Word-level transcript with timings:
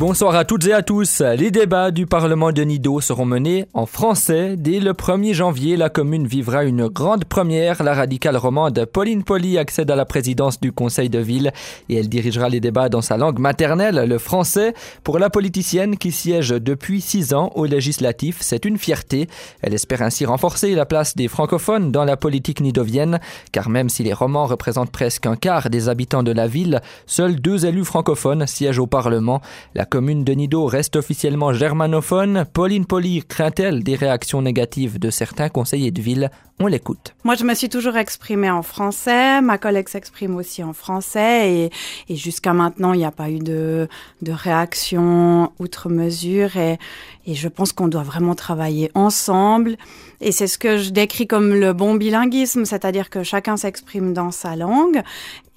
Bonsoir 0.00 0.34
à 0.34 0.46
toutes 0.46 0.66
et 0.66 0.72
à 0.72 0.80
tous. 0.80 1.20
Les 1.20 1.50
débats 1.50 1.90
du 1.90 2.06
Parlement 2.06 2.52
de 2.52 2.62
Nido 2.62 3.02
seront 3.02 3.26
menés 3.26 3.66
en 3.74 3.84
français. 3.84 4.56
Dès 4.56 4.80
le 4.80 4.94
1er 4.94 5.34
janvier, 5.34 5.76
la 5.76 5.90
commune 5.90 6.26
vivra 6.26 6.64
une 6.64 6.88
grande 6.88 7.26
première. 7.26 7.82
La 7.82 7.92
radicale 7.92 8.38
romande 8.38 8.86
Pauline 8.86 9.24
Poli 9.24 9.58
accède 9.58 9.90
à 9.90 9.96
la 9.96 10.06
présidence 10.06 10.58
du 10.58 10.72
conseil 10.72 11.10
de 11.10 11.18
ville 11.18 11.52
et 11.90 11.96
elle 11.96 12.08
dirigera 12.08 12.48
les 12.48 12.60
débats 12.60 12.88
dans 12.88 13.02
sa 13.02 13.18
langue 13.18 13.38
maternelle, 13.38 14.06
le 14.08 14.16
français. 14.16 14.72
Pour 15.04 15.18
la 15.18 15.28
politicienne 15.28 15.98
qui 15.98 16.12
siège 16.12 16.48
depuis 16.48 17.02
six 17.02 17.34
ans 17.34 17.52
au 17.54 17.66
législatif, 17.66 18.38
c'est 18.40 18.64
une 18.64 18.78
fierté. 18.78 19.28
Elle 19.60 19.74
espère 19.74 20.00
ainsi 20.00 20.24
renforcer 20.24 20.74
la 20.74 20.86
place 20.86 21.14
des 21.14 21.28
francophones 21.28 21.92
dans 21.92 22.06
la 22.06 22.16
politique 22.16 22.62
nidovienne, 22.62 23.20
car 23.52 23.68
même 23.68 23.90
si 23.90 24.02
les 24.02 24.14
romans 24.14 24.46
représentent 24.46 24.92
presque 24.92 25.26
un 25.26 25.36
quart 25.36 25.68
des 25.68 25.90
habitants 25.90 26.22
de 26.22 26.32
la 26.32 26.46
ville, 26.46 26.80
seuls 27.04 27.36
deux 27.38 27.66
élus 27.66 27.84
francophones 27.84 28.46
siègent 28.46 28.78
au 28.78 28.86
Parlement. 28.86 29.42
Commune 29.90 30.24
de 30.24 30.32
Nido 30.32 30.64
reste 30.64 30.96
officiellement 30.96 31.52
germanophone. 31.52 32.46
Pauline 32.50 32.86
Poli 32.86 33.22
craint-elle 33.22 33.82
des 33.82 33.96
réactions 33.96 34.40
négatives 34.40 34.98
de 34.98 35.10
certains 35.10 35.50
conseillers 35.50 35.90
de 35.90 36.00
ville? 36.00 36.30
On 36.60 36.66
l'écoute. 36.66 37.14
Moi, 37.24 37.34
je 37.34 37.44
me 37.44 37.54
suis 37.54 37.68
toujours 37.68 37.96
exprimée 37.96 38.50
en 38.50 38.62
français. 38.62 39.40
Ma 39.40 39.58
collègue 39.58 39.88
s'exprime 39.88 40.36
aussi 40.36 40.62
en 40.62 40.72
français. 40.72 41.70
Et, 42.08 42.16
jusqu'à 42.16 42.52
maintenant, 42.52 42.92
il 42.92 42.98
n'y 42.98 43.04
a 43.04 43.10
pas 43.10 43.30
eu 43.30 43.38
de, 43.38 43.88
de 44.22 44.32
réaction 44.32 45.52
outre 45.58 45.88
mesure. 45.88 46.56
Et, 46.56 46.78
et 47.26 47.34
je 47.34 47.48
pense 47.48 47.72
qu'on 47.72 47.88
doit 47.88 48.02
vraiment 48.02 48.34
travailler 48.34 48.90
ensemble. 48.94 49.76
Et 50.20 50.32
c'est 50.32 50.46
ce 50.46 50.58
que 50.58 50.78
je 50.78 50.90
décris 50.90 51.26
comme 51.26 51.54
le 51.54 51.72
bon 51.72 51.94
bilinguisme, 51.94 52.64
c'est-à-dire 52.64 53.10
que 53.10 53.22
chacun 53.22 53.56
s'exprime 53.56 54.12
dans 54.12 54.30
sa 54.30 54.54
langue 54.54 55.02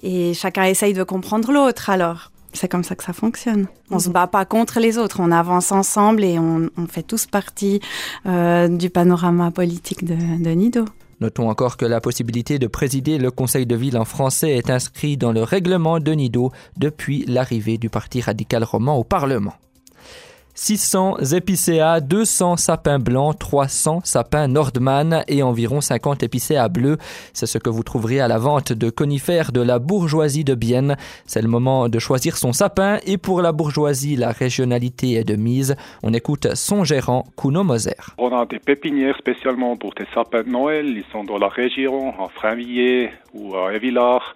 et 0.02 0.34
chacun 0.34 0.64
essaye 0.66 0.94
de 0.94 1.04
comprendre 1.04 1.52
l'autre. 1.52 1.90
Alors, 1.90 2.33
c'est 2.54 2.68
comme 2.68 2.84
ça 2.84 2.96
que 2.96 3.04
ça 3.04 3.14
fonctionne. 3.14 3.68
On 3.92 4.00
se 4.00 4.10
bat 4.10 4.28
pas 4.28 4.46
contre 4.46 4.80
les 4.80 4.98
autres, 4.98 5.20
on 5.20 5.32
avance 5.32 5.72
ensemble 5.72 6.24
et 6.24 6.40
on, 6.40 6.70
on 6.78 6.88
fait 6.88 7.04
tous 7.04 7.26
partie 7.26 7.82
euh, 8.26 8.68
du 8.68 8.90
panorama 8.90 9.52
politique 9.52 10.06
de, 10.06 10.16
de 10.16 10.50
Nido. 10.52 10.86
Notons 11.20 11.50
encore 11.50 11.78
que 11.78 11.86
la 11.86 12.02
possibilité 12.02 12.60
de 12.60 12.68
présider 12.68 13.18
le 13.18 13.32
conseil 13.32 13.66
de 13.66 13.76
ville 13.76 13.98
en 13.98 14.06
français 14.06 14.58
est 14.58 14.70
inscrite 14.70 15.22
dans 15.22 15.32
le 15.32 15.44
règlement 15.44 16.00
de 16.00 16.12
Nido 16.12 16.52
depuis 16.78 17.24
l'arrivée 17.28 17.78
du 17.78 17.90
Parti 17.90 18.20
radical 18.22 18.64
roman 18.64 18.98
au 18.98 19.04
Parlement. 19.04 19.54
600 20.56 21.34
épicéas, 21.34 22.00
200 22.00 22.58
sapins 22.58 23.00
blancs, 23.00 23.38
300 23.40 24.02
sapins 24.04 24.48
Nordman 24.48 25.24
et 25.28 25.44
environ 25.44 25.82
50 25.82 26.24
épicéas 26.24 26.70
bleus. 26.70 26.98
C'est 27.34 27.46
ce 27.46 27.58
que 27.58 27.70
vous 27.70 27.84
trouverez 27.84 28.20
à 28.20 28.28
la 28.28 28.38
vente 28.38 28.74
de 28.74 28.90
conifères 28.90 29.52
de 29.52 29.62
la 29.62 29.80
bourgeoisie 29.80 30.44
de 30.44 30.56
Bienne. 30.56 30.96
C'est 31.26 31.42
le 31.42 31.48
moment 31.48 31.90
de 31.90 32.00
choisir 32.00 32.38
son 32.38 32.54
sapin 32.54 33.00
et 33.06 33.18
pour 33.18 33.42
la 33.42 33.52
bourgeoisie, 33.52 34.16
la 34.16 34.32
régionalité 34.32 35.14
est 35.14 35.24
de 35.24 35.36
mise. 35.36 35.76
On 36.04 36.14
écoute 36.14 36.56
son 36.56 36.84
gérant, 36.84 37.26
Kuno 37.36 37.64
Moser. 37.64 37.96
On 38.18 38.32
a 38.36 38.46
des 38.46 38.60
pépinières 38.60 39.18
spécialement 39.18 39.76
pour 39.76 39.94
des 39.94 40.06
sapins 40.14 40.44
de 40.44 40.50
Noël. 40.50 40.86
Ils 40.88 41.06
sont 41.12 41.24
dans 41.24 41.38
la 41.38 41.50
région, 41.50 42.10
en 42.20 42.30
Frainvilliers 42.30 43.10
ou 43.34 43.56
à 43.56 43.74
Évillard. 43.74 44.36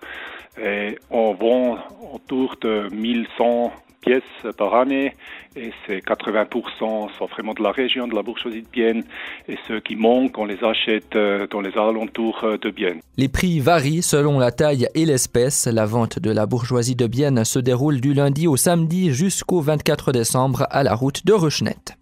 Et 0.60 0.98
on 1.12 1.34
vend 1.36 1.78
autour 2.14 2.56
de 2.62 2.90
1100 2.92 3.72
pièces 4.02 4.54
par 4.58 4.76
année 4.76 5.14
et 5.56 5.72
c'est 5.86 6.00
80% 6.00 7.10
sont 7.18 7.26
vraiment 7.26 7.54
de 7.54 7.64
la 7.64 7.72
région 7.72 8.08
de 8.08 8.16
la 8.16 8.22
bourgeoisie 8.22 8.62
de 8.62 8.68
Bienne 8.68 9.04
et 9.48 9.58
ceux 9.68 9.80
qui 9.80 9.96
manquent 9.96 10.38
on 10.38 10.46
les 10.46 10.64
achète 10.64 11.18
dans 11.52 11.62
les 11.62 11.76
alentours 11.78 12.46
de 12.62 12.70
Bienne. 12.70 13.00
Les 13.18 13.28
prix 13.28 13.60
varient 13.60 14.04
selon 14.04 14.40
la 14.40 14.52
taille 14.52 14.88
et 14.94 15.06
l'espèce. 15.06 15.68
La 15.68 15.86
vente 15.86 16.20
de 16.20 16.32
la 16.32 16.46
bourgeoisie 16.46 16.96
de 16.96 17.08
Bienne 17.08 17.44
se 17.44 17.60
déroule 17.60 18.00
du 18.00 18.14
lundi 18.14 18.48
au 18.48 18.56
samedi 18.56 19.12
jusqu'au 19.14 19.62
24 19.62 20.12
décembre 20.12 20.68
à 20.70 20.84
la 20.84 20.94
route 20.94 21.26
de 21.26 21.34
Ruchnette. 21.34 21.97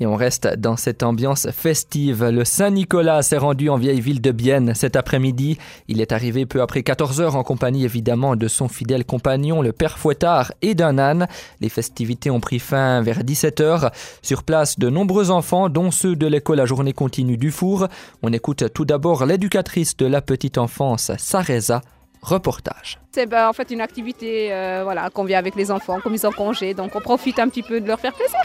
Et 0.00 0.06
on 0.06 0.16
reste 0.16 0.48
dans 0.58 0.76
cette 0.76 1.02
ambiance 1.02 1.48
festive. 1.50 2.24
Le 2.24 2.44
Saint-Nicolas 2.44 3.22
s'est 3.22 3.36
rendu 3.36 3.68
en 3.68 3.76
vieille 3.76 4.00
ville 4.00 4.20
de 4.20 4.32
Bienne 4.32 4.74
cet 4.74 4.96
après-midi. 4.96 5.58
Il 5.88 6.00
est 6.00 6.12
arrivé 6.12 6.46
peu 6.46 6.60
après 6.60 6.82
14 6.82 7.20
heures 7.20 7.36
en 7.36 7.44
compagnie 7.44 7.84
évidemment 7.84 8.34
de 8.34 8.48
son 8.48 8.68
fidèle 8.68 9.04
compagnon, 9.04 9.62
le 9.62 9.72
père 9.72 9.98
Fouettard 9.98 10.52
et 10.62 10.74
d'un 10.74 10.98
âne. 10.98 11.28
Les 11.60 11.68
festivités 11.68 12.30
ont 12.30 12.40
pris 12.40 12.58
fin 12.58 13.00
vers 13.02 13.22
17 13.22 13.60
heures. 13.60 13.90
Sur 14.22 14.42
place, 14.42 14.78
de 14.78 14.88
nombreux 14.88 15.30
enfants, 15.30 15.68
dont 15.68 15.90
ceux 15.90 16.16
de 16.16 16.26
l'école 16.26 16.60
à 16.60 16.66
journée 16.66 16.92
continue 16.92 17.36
du 17.36 17.50
Four. 17.50 17.88
On 18.22 18.32
écoute 18.32 18.72
tout 18.72 18.84
d'abord 18.84 19.24
l'éducatrice 19.26 19.96
de 19.96 20.06
la 20.06 20.22
petite 20.22 20.58
enfance, 20.58 21.12
Sareza. 21.18 21.80
Reportage. 22.22 23.00
C'est 23.10 23.26
ben, 23.26 23.48
en 23.48 23.52
fait 23.52 23.72
une 23.72 23.80
activité 23.80 24.52
euh, 24.52 24.82
voilà, 24.84 25.10
qu'on 25.10 25.24
vient 25.24 25.40
avec 25.40 25.56
les 25.56 25.72
enfants, 25.72 25.98
comme 26.00 26.14
ils 26.14 26.20
sont 26.20 26.30
congés, 26.30 26.72
donc 26.72 26.94
on 26.94 27.00
profite 27.00 27.40
un 27.40 27.48
petit 27.48 27.64
peu 27.64 27.80
de 27.80 27.88
leur 27.88 27.98
faire 27.98 28.12
plaisir. 28.12 28.38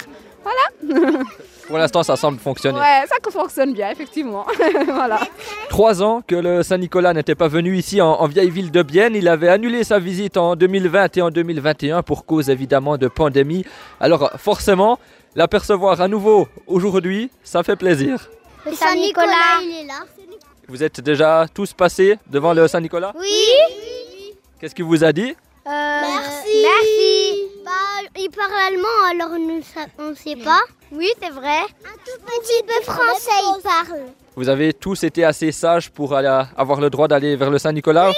Pour 1.68 1.78
l'instant, 1.78 2.02
ça 2.02 2.16
semble 2.16 2.40
fonctionner. 2.40 2.80
Ouais, 2.80 3.04
ça 3.08 3.16
fonctionne 3.30 3.74
bien, 3.74 3.92
effectivement. 3.92 4.46
voilà. 4.88 5.20
Trois 5.70 6.02
ans 6.02 6.22
que 6.26 6.36
le 6.36 6.64
Saint-Nicolas 6.64 7.14
n'était 7.14 7.36
pas 7.36 7.50
venu 7.50 7.76
ici 7.76 8.02
en, 8.02 8.14
en, 8.14 8.28
vieille 8.28 8.50
ville 8.50 8.72
de 8.72 8.82
Bienne. 8.84 9.16
Il 9.16 9.28
avait 9.28 9.50
annulé 9.50 9.84
sa 9.84 10.00
visite 10.00 10.38
en 10.38 10.56
2020 10.56 11.18
et 11.18 11.22
en 11.22 11.30
2021 11.30 12.04
pour 12.04 12.26
cause 12.26 12.50
évidemment 12.50 12.98
de 12.98 13.10
pandémie. 13.10 13.66
Alors 14.00 14.32
forcément, 14.38 14.98
l'apercevoir 15.36 16.00
à 16.00 16.08
nouveau 16.08 16.48
aujourd'hui, 16.68 17.30
ça 17.44 17.64
fait 17.64 17.76
plaisir. 17.76 18.30
Le 18.66 18.74
Saint-Nicolas, 18.74 19.62
il 19.62 19.84
est 19.84 19.88
là. 19.88 20.06
Vous 20.70 20.84
êtes 20.84 21.00
déjà 21.00 21.46
tous 21.54 21.74
passés 21.74 22.18
devant 22.28 22.54
le 22.54 22.68
Saint-Nicolas? 22.68 23.14
Oui. 23.18 24.34
Qu'est-ce 24.60 24.76
qu'il 24.76 24.86
vous 24.86 25.04
a 25.04 25.14
dit? 25.14 25.30
Euh, 25.66 26.02
Merci. 26.02 26.64
Merci. 26.64 27.44
Bah, 27.64 28.10
il 28.18 28.30
parle 28.30 28.52
allemand, 28.68 28.88
alors 29.12 29.40
nous, 29.40 29.62
on 30.00 30.10
ne 30.10 30.16
sait 30.16 30.36
pas. 30.36 30.60
Oui, 30.92 31.12
c'est 31.22 31.30
vrai. 31.32 31.60
Un 31.86 31.98
tout 32.06 32.20
petit 32.26 32.64
peu 32.64 32.84
français, 32.92 33.30
il 33.58 33.62
parle. 33.62 34.02
Vous 34.36 34.50
avez 34.50 34.74
tous 34.74 35.04
été 35.04 35.24
assez 35.24 35.52
sages 35.52 35.90
pour 35.90 36.14
aller, 36.16 36.44
avoir 36.56 36.80
le 36.80 36.90
droit 36.90 37.08
d'aller 37.08 37.36
vers 37.36 37.50
le 37.50 37.58
Saint-Nicolas? 37.58 38.10
Oui 38.10 38.16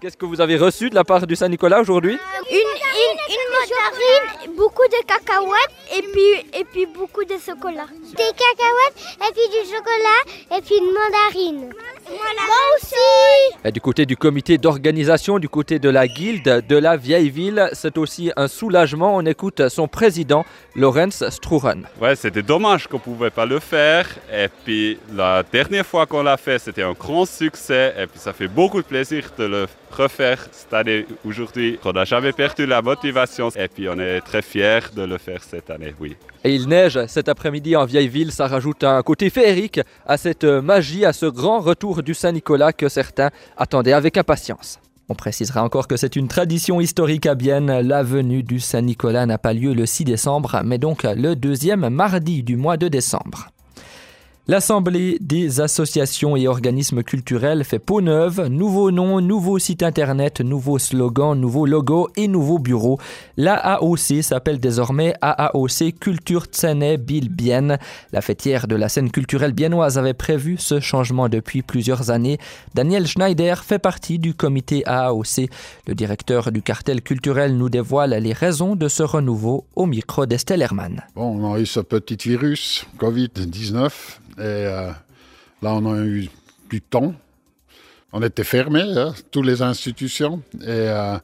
Qu'est-ce 0.00 0.16
que 0.18 0.26
vous 0.26 0.40
avez 0.42 0.58
reçu 0.58 0.90
de 0.90 0.94
la 0.94 1.02
part 1.04 1.26
du 1.26 1.34
Saint-Nicolas 1.34 1.80
aujourd'hui? 1.80 2.18
Une, 2.50 2.56
une, 2.56 3.18
une 3.36 3.48
mandarine, 3.54 4.54
beaucoup 4.54 4.86
de 4.88 5.02
cacahuètes 5.06 5.70
et 5.96 6.02
puis, 6.02 6.60
et 6.60 6.64
puis 6.64 6.84
beaucoup 6.84 7.24
de 7.24 7.38
chocolat. 7.38 7.86
Des 8.10 8.16
cacahuètes 8.16 8.98
et 9.16 9.32
puis 9.32 9.48
du 9.48 9.64
chocolat 9.74 10.58
et 10.58 10.60
puis 10.60 10.76
une 10.76 10.92
mandarine. 10.92 11.72
Voilà. 12.06 12.42
Moi 12.46 12.56
aussi 12.76 12.94
et 13.64 13.72
Du 13.72 13.80
côté 13.80 14.04
du 14.04 14.16
comité 14.16 14.58
d'organisation, 14.58 15.38
du 15.38 15.48
côté 15.48 15.78
de 15.78 15.88
la 15.88 16.06
guilde 16.06 16.64
de 16.68 16.76
la 16.76 16.96
vieille 16.96 17.30
ville, 17.30 17.68
c'est 17.72 17.96
aussi 17.96 18.30
un 18.36 18.46
soulagement. 18.46 19.16
On 19.16 19.24
écoute 19.24 19.68
son 19.68 19.88
président, 19.88 20.44
Lorenz 20.76 21.28
Struren. 21.30 21.86
Ouais, 22.00 22.14
c'était 22.14 22.42
dommage 22.42 22.86
qu'on 22.86 22.98
ne 22.98 23.02
pouvait 23.02 23.30
pas 23.30 23.46
le 23.46 23.58
faire. 23.58 24.06
Et 24.32 24.48
puis 24.64 24.98
la 25.14 25.42
dernière 25.42 25.86
fois 25.86 26.04
qu'on 26.06 26.22
l'a 26.22 26.36
fait, 26.36 26.58
c'était 26.58 26.82
un 26.82 26.92
grand 26.92 27.24
succès. 27.24 27.94
Et 27.98 28.06
puis 28.06 28.18
ça 28.18 28.32
fait 28.32 28.48
beaucoup 28.48 28.82
de 28.82 28.86
plaisir 28.86 29.30
de 29.38 29.44
le 29.44 29.66
refaire 29.94 30.46
cette 30.52 30.74
année 30.74 31.06
aujourd'hui. 31.24 31.78
On 31.84 31.92
n'a 31.92 32.04
jamais 32.04 32.32
perdu 32.32 32.66
la 32.66 32.82
motivation 32.82 33.50
et 33.50 33.68
puis 33.68 33.88
on 33.88 33.98
est 33.98 34.20
très 34.20 34.42
fiers 34.42 34.80
de 34.94 35.02
le 35.02 35.18
faire 35.18 35.42
cette 35.42 35.70
année, 35.70 35.94
oui. 36.00 36.16
Et 36.42 36.54
il 36.54 36.68
neige 36.68 36.98
cet 37.06 37.28
après-midi 37.28 37.76
en 37.76 37.84
vieille 37.84 38.08
ville, 38.08 38.32
ça 38.32 38.46
rajoute 38.46 38.84
un 38.84 39.02
côté 39.02 39.30
féerique 39.30 39.80
à 40.06 40.16
cette 40.16 40.44
magie, 40.44 41.04
à 41.04 41.12
ce 41.12 41.26
grand 41.26 41.60
retour 41.60 42.02
du 42.02 42.14
Saint-Nicolas 42.14 42.72
que 42.72 42.88
certains 42.88 43.30
attendaient 43.56 43.92
avec 43.92 44.16
impatience. 44.16 44.78
On 45.08 45.14
précisera 45.14 45.62
encore 45.62 45.86
que 45.86 45.98
c'est 45.98 46.16
une 46.16 46.28
tradition 46.28 46.80
historique 46.80 47.26
à 47.26 47.34
Bienne. 47.34 47.80
La 47.80 48.02
venue 48.02 48.42
du 48.42 48.58
Saint-Nicolas 48.58 49.26
n'a 49.26 49.36
pas 49.36 49.52
lieu 49.52 49.74
le 49.74 49.84
6 49.84 50.04
décembre, 50.04 50.62
mais 50.64 50.78
donc 50.78 51.02
le 51.02 51.34
deuxième 51.34 51.90
mardi 51.90 52.42
du 52.42 52.56
mois 52.56 52.78
de 52.78 52.88
décembre. 52.88 53.48
L'Assemblée 54.46 55.16
des 55.22 55.62
associations 55.62 56.36
et 56.36 56.48
organismes 56.48 57.02
culturels 57.02 57.64
fait 57.64 57.78
peau 57.78 58.02
neuve, 58.02 58.48
nouveau 58.48 58.90
nom, 58.90 59.22
nouveau 59.22 59.58
site 59.58 59.82
internet, 59.82 60.42
nouveau 60.42 60.78
slogan, 60.78 61.34
nouveau 61.34 61.64
logo 61.64 62.10
et 62.14 62.28
nouveau 62.28 62.58
bureau. 62.58 63.00
L'AAOC 63.38 64.22
s'appelle 64.22 64.60
désormais 64.60 65.14
AAOC 65.22 65.98
Culture 65.98 66.44
Tsene 66.44 66.98
Bill 66.98 67.30
Bienne. 67.30 67.78
La 68.12 68.20
fêtière 68.20 68.68
de 68.68 68.76
la 68.76 68.90
scène 68.90 69.10
culturelle 69.10 69.54
biennoise 69.54 69.96
avait 69.96 70.12
prévu 70.12 70.56
ce 70.58 70.78
changement 70.78 71.30
depuis 71.30 71.62
plusieurs 71.62 72.10
années. 72.10 72.36
Daniel 72.74 73.06
Schneider 73.06 73.64
fait 73.64 73.78
partie 73.78 74.18
du 74.18 74.34
comité 74.34 74.82
AAOC. 74.84 75.48
Le 75.86 75.94
directeur 75.94 76.52
du 76.52 76.60
cartel 76.60 77.00
culturel 77.00 77.56
nous 77.56 77.70
dévoile 77.70 78.10
les 78.10 78.34
raisons 78.34 78.76
de 78.76 78.88
ce 78.88 79.04
renouveau 79.04 79.64
au 79.74 79.86
micro 79.86 80.26
d'Estelle 80.26 80.66
on 81.16 81.54
a 81.54 81.58
eu 81.58 81.64
ce 81.64 81.80
petit 81.80 82.28
virus 82.28 82.84
Covid-19 82.98 83.90
et 84.38 84.42
euh, 84.42 84.90
là, 85.62 85.74
on 85.74 85.92
a 85.92 86.04
eu 86.04 86.28
du 86.70 86.80
temps. 86.80 87.14
On 88.12 88.22
était 88.22 88.44
fermés, 88.44 88.92
hein, 88.96 89.12
toutes 89.30 89.46
les 89.46 89.62
institutions. 89.62 90.42
Et 90.60 90.68
euh, 90.68 91.18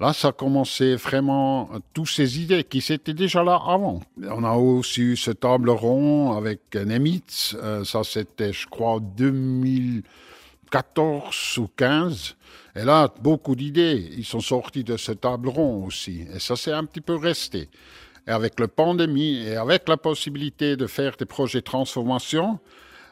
Là, 0.00 0.12
ça 0.12 0.28
a 0.28 0.32
commencé 0.32 0.96
vraiment 0.96 1.70
toutes 1.92 2.08
ces 2.08 2.40
idées 2.40 2.64
qui 2.64 2.78
étaient 2.92 3.14
déjà 3.14 3.44
là 3.44 3.60
avant. 3.64 4.00
On 4.28 4.42
a 4.42 4.50
aussi 4.52 5.02
eu 5.02 5.16
ce 5.16 5.30
table 5.30 5.70
rond 5.70 6.36
avec 6.36 6.74
Nemitz. 6.74 7.56
Euh, 7.62 7.84
ça, 7.84 8.02
c'était, 8.02 8.52
je 8.52 8.66
crois, 8.66 8.98
2014 9.00 11.58
ou 11.58 11.68
15. 11.76 12.34
Et 12.74 12.82
là, 12.82 13.08
beaucoup 13.22 13.54
d'idées, 13.54 14.10
ils 14.16 14.24
sont 14.24 14.40
sortis 14.40 14.82
de 14.82 14.96
ce 14.96 15.12
table 15.12 15.48
rond 15.48 15.84
aussi. 15.86 16.26
Et 16.34 16.40
ça, 16.40 16.56
c'est 16.56 16.72
un 16.72 16.84
petit 16.84 17.00
peu 17.00 17.14
resté. 17.14 17.68
Et 18.26 18.30
avec 18.30 18.58
la 18.58 18.68
pandémie 18.68 19.36
et 19.46 19.56
avec 19.56 19.88
la 19.88 19.96
possibilité 19.96 20.76
de 20.76 20.86
faire 20.86 21.16
des 21.16 21.26
projets 21.26 21.60
de 21.60 21.64
transformation, 21.64 22.58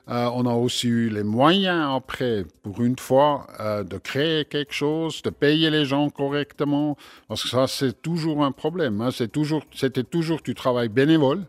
euh, 0.08 0.28
on 0.34 0.46
a 0.46 0.54
aussi 0.54 0.88
eu 0.88 1.10
les 1.10 1.22
moyens 1.22 1.94
après, 1.94 2.44
pour 2.62 2.82
une 2.82 2.98
fois, 2.98 3.46
euh, 3.60 3.84
de 3.84 3.98
créer 3.98 4.44
quelque 4.44 4.72
chose, 4.72 5.22
de 5.22 5.30
payer 5.30 5.70
les 5.70 5.84
gens 5.84 6.10
correctement, 6.10 6.96
parce 7.28 7.42
que 7.42 7.48
ça, 7.48 7.68
c'est 7.68 8.02
toujours 8.02 8.44
un 8.44 8.50
problème. 8.52 9.00
Hein. 9.00 9.10
Toujours, 9.32 9.62
c'était 9.72 10.02
toujours 10.02 10.40
du 10.42 10.54
travail 10.54 10.88
bénévole. 10.88 11.44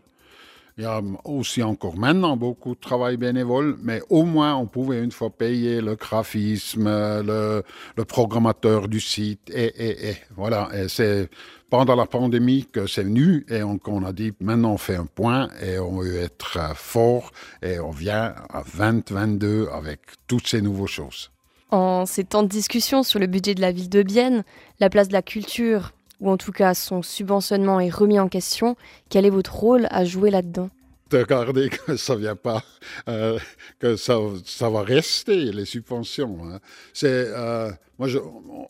Il 0.76 0.82
y 0.82 0.86
a 0.86 1.00
aussi 1.24 1.62
encore 1.62 1.96
maintenant 1.96 2.36
beaucoup 2.36 2.74
de 2.74 2.80
travail 2.80 3.16
bénévole, 3.16 3.76
mais 3.80 4.00
au 4.10 4.24
moins 4.24 4.56
on 4.56 4.66
pouvait 4.66 5.04
une 5.04 5.12
fois 5.12 5.30
payer 5.30 5.80
le 5.80 5.94
graphisme, 5.94 6.88
le, 6.88 7.62
le 7.96 8.04
programmateur 8.04 8.88
du 8.88 8.98
site, 8.98 9.50
et, 9.54 10.16
voilà. 10.34 10.68
Et 10.74 10.88
c'est 10.88 11.30
pendant 11.70 11.94
la 11.94 12.06
pandémie 12.06 12.66
que 12.72 12.88
c'est 12.88 13.04
venu 13.04 13.46
et 13.48 13.62
on, 13.62 13.78
on, 13.86 14.04
a 14.04 14.12
dit 14.12 14.32
maintenant 14.40 14.72
on 14.72 14.78
fait 14.78 14.96
un 14.96 15.06
point 15.06 15.48
et 15.62 15.78
on 15.78 15.98
veut 15.98 16.16
être 16.16 16.58
fort 16.74 17.30
et 17.62 17.78
on 17.78 17.90
vient 17.90 18.34
à 18.52 18.64
2022 18.76 19.68
avec 19.72 20.00
toutes 20.26 20.48
ces 20.48 20.60
nouvelles 20.60 20.88
choses. 20.88 21.30
En 21.70 22.04
ces 22.04 22.24
temps 22.24 22.42
de 22.42 22.48
discussion 22.48 23.04
sur 23.04 23.20
le 23.20 23.28
budget 23.28 23.54
de 23.54 23.60
la 23.60 23.70
ville 23.70 23.88
de 23.88 24.02
Bienne, 24.02 24.42
la 24.80 24.90
place 24.90 25.06
de 25.06 25.12
la 25.12 25.22
culture 25.22 25.92
ou 26.20 26.30
en 26.30 26.36
tout 26.36 26.52
cas 26.52 26.74
son 26.74 27.02
subventionnement 27.02 27.80
est 27.80 27.90
remis 27.90 28.18
en 28.18 28.28
question, 28.28 28.76
quel 29.08 29.26
est 29.26 29.30
votre 29.30 29.54
rôle 29.54 29.86
à 29.90 30.04
jouer 30.04 30.30
là-dedans? 30.30 30.70
De 31.10 31.22
garder 31.22 31.68
que 31.68 31.96
ça 31.96 32.16
vient 32.16 32.36
pas, 32.36 32.64
euh, 33.08 33.38
que 33.78 33.96
ça, 33.96 34.18
va 34.60 34.82
rester 34.82 35.52
les 35.52 35.64
subventions. 35.64 36.38
Hein. 36.44 36.60
C'est, 36.92 37.08
euh, 37.28 37.70
moi, 37.98 38.08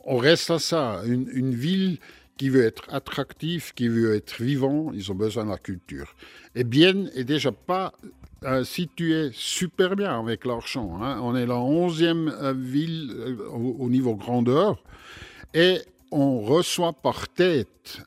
on 0.04 0.16
reste 0.16 0.50
à 0.50 0.58
ça. 0.58 1.00
Une, 1.06 1.54
ville 1.54 1.98
qui 2.36 2.48
veut 2.48 2.64
être 2.64 2.82
attractive, 2.92 3.72
qui 3.74 3.88
veut 3.88 4.14
être 4.14 4.42
vivant, 4.42 4.90
ils 4.92 5.12
ont 5.12 5.14
besoin 5.14 5.44
de 5.44 5.50
la 5.50 5.58
culture. 5.58 6.14
Et 6.54 6.64
Bienne 6.64 7.10
est 7.14 7.24
déjà 7.24 7.52
pas 7.52 7.92
euh, 8.44 8.64
située 8.64 9.30
super 9.32 9.96
bien 9.96 10.18
avec 10.18 10.44
l'argent. 10.44 10.98
Hein. 11.00 11.20
On 11.22 11.34
est 11.36 11.46
la 11.46 11.56
onzième 11.56 12.28
euh, 12.42 12.52
ville 12.52 13.38
au, 13.50 13.76
au, 13.78 13.88
niveau 13.88 14.16
grandeur. 14.16 14.82
Et 15.54 15.78
on 16.14 16.40
reçoit 16.40 16.92
par 16.92 17.28
tête, 17.28 17.98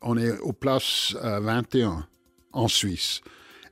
on 0.00 0.16
est 0.16 0.38
aux 0.38 0.52
places 0.52 1.16
21 1.20 1.90
euh, 1.90 1.92
en 2.52 2.68
Suisse. 2.68 3.20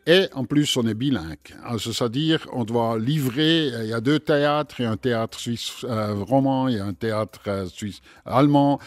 Et 0.06 0.28
en 0.34 0.44
plus, 0.44 0.76
on 0.76 0.86
est 0.86 0.94
bilingue. 0.94 1.38
C'est-à-dire, 1.78 2.46
on 2.52 2.64
doit 2.64 2.98
livrer, 2.98 3.68
il 3.68 3.86
y 3.86 3.94
a 3.94 4.02
deux 4.02 4.18
théâtres, 4.18 4.80
il 4.80 4.82
y 4.82 4.86
a 4.86 4.90
un 4.90 4.98
théâtre 4.98 5.38
suisse 5.40 5.84
euh, 5.84 6.14
roman, 6.14 6.68
il 6.68 6.76
y 6.76 6.78
a 6.78 6.84
un 6.84 6.92
théâtre 6.92 7.40
euh, 7.46 7.66
suisse 7.66 8.00
allemand. 8.26 8.78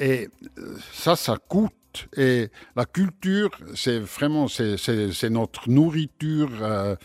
Et 0.00 0.28
euh, 0.58 0.76
ça, 0.92 1.14
ça 1.14 1.36
coûte. 1.36 1.72
Et 2.16 2.48
la 2.76 2.84
culture, 2.84 3.50
c'est 3.74 3.98
vraiment, 3.98 4.46
c'est 4.48 5.30
notre 5.30 5.68
nourriture 5.68 6.50
euh, 6.60 6.96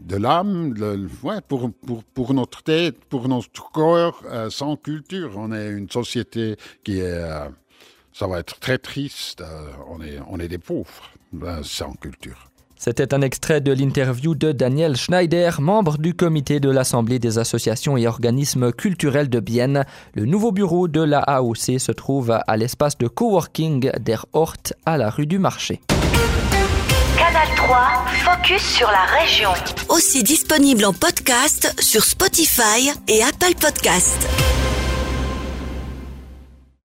de 0.00 0.16
l'âme, 0.16 0.74
ouais, 1.22 1.40
pour, 1.46 1.72
pour, 1.72 2.04
pour, 2.04 2.34
notre 2.34 2.62
tête, 2.62 3.04
pour 3.04 3.28
notre 3.28 3.70
corps. 3.70 4.22
Euh, 4.26 4.50
sans 4.50 4.76
culture, 4.76 5.32
on 5.36 5.52
est 5.52 5.70
une 5.70 5.90
société 5.90 6.56
qui 6.84 6.98
est... 6.98 7.02
Euh, 7.02 7.48
ça 8.12 8.26
va 8.26 8.40
être 8.40 8.58
très 8.58 8.78
triste. 8.78 9.44
on, 9.88 10.00
est, 10.02 10.18
on 10.28 10.40
est 10.40 10.48
des 10.48 10.58
pauvres 10.58 11.12
sans 11.62 11.92
culture. 11.92 12.50
C'était 12.78 13.12
un 13.12 13.22
extrait 13.22 13.60
de 13.60 13.72
l'interview 13.72 14.34
de 14.34 14.52
Daniel 14.52 14.96
Schneider, 14.96 15.60
membre 15.60 15.98
du 15.98 16.14
comité 16.14 16.60
de 16.60 16.70
l'Assemblée 16.70 17.18
des 17.18 17.38
associations 17.38 17.96
et 17.96 18.06
organismes 18.06 18.72
culturels 18.72 19.28
de 19.28 19.40
Bienne. 19.40 19.84
Le 20.14 20.24
nouveau 20.24 20.52
bureau 20.52 20.86
de 20.86 21.02
la 21.02 21.18
AOC 21.18 21.78
se 21.78 21.92
trouve 21.92 22.38
à 22.46 22.56
l'espace 22.56 22.96
de 22.96 23.08
coworking 23.08 23.90
der 23.98 24.26
Hort 24.32 24.54
à 24.86 24.96
la 24.96 25.10
rue 25.10 25.26
du 25.26 25.38
Marché. 25.38 25.80
Canal 27.16 27.48
3, 27.56 27.78
focus 28.24 28.62
sur 28.62 28.88
la 28.88 29.04
région. 29.20 29.50
Aussi 29.88 30.22
disponible 30.22 30.84
en 30.84 30.92
podcast 30.92 31.74
sur 31.80 32.04
Spotify 32.04 32.90
et 33.08 33.22
Apple 33.22 33.54
Podcast. 33.60 34.47